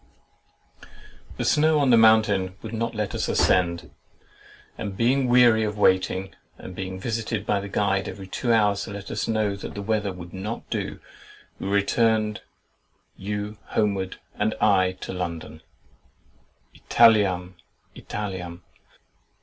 The 1.37 1.45
snow 1.45 1.77
on 1.77 1.91
the 1.91 1.95
mountain 1.95 2.55
would 2.63 2.73
not 2.73 2.95
let 2.95 3.13
us 3.13 3.27
ascend; 3.29 3.91
and 4.75 4.97
being 4.97 5.27
weary 5.27 5.63
of 5.63 5.77
waiting 5.77 6.33
and 6.57 6.69
of 6.69 6.75
being 6.75 6.99
visited 6.99 7.45
by 7.45 7.59
the 7.59 7.69
guide 7.69 8.09
every 8.09 8.25
two 8.25 8.51
hours 8.51 8.85
to 8.85 8.91
let 8.93 9.11
us 9.11 9.27
know 9.27 9.55
that 9.55 9.75
the 9.75 9.81
weather 9.83 10.11
would 10.11 10.33
not 10.33 10.67
do, 10.71 10.99
we 11.59 11.67
returned, 11.67 12.41
you 13.15 13.59
homewards, 13.75 14.17
and 14.33 14.55
I 14.59 14.93
to 15.01 15.13
London— 15.13 15.61
"Italiam, 16.73 17.53
Italiam!" 17.95 18.63